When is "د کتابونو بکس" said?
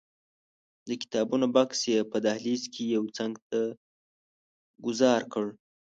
0.87-1.79